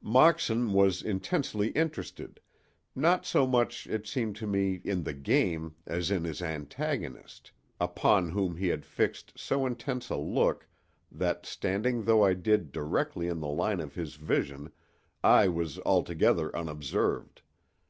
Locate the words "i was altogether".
15.22-16.56